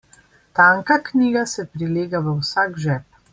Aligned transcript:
Tanka 0.55 0.95
knjiga 1.05 1.43
se 1.53 1.65
prilega 1.75 2.19
v 2.25 2.35
vsak 2.41 2.77
žep. 2.85 3.05